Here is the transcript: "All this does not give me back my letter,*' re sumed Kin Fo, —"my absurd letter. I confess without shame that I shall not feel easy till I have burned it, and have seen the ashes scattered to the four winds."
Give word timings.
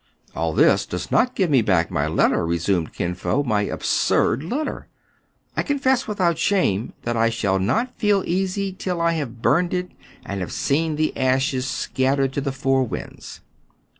"All 0.35 0.51
this 0.53 0.87
does 0.87 1.11
not 1.11 1.35
give 1.35 1.51
me 1.51 1.61
back 1.61 1.91
my 1.91 2.07
letter,*' 2.07 2.43
re 2.43 2.57
sumed 2.57 2.91
Kin 2.91 3.13
Fo, 3.13 3.43
—"my 3.53 3.61
absurd 3.61 4.41
letter. 4.43 4.87
I 5.55 5.61
confess 5.61 6.07
without 6.07 6.39
shame 6.39 6.93
that 7.03 7.15
I 7.15 7.29
shall 7.29 7.59
not 7.59 7.99
feel 7.99 8.23
easy 8.25 8.73
till 8.73 8.99
I 8.99 9.11
have 9.11 9.43
burned 9.43 9.75
it, 9.75 9.91
and 10.25 10.41
have 10.41 10.51
seen 10.53 10.95
the 10.95 11.15
ashes 11.15 11.67
scattered 11.67 12.33
to 12.33 12.41
the 12.41 12.51
four 12.51 12.83
winds." 12.83 13.41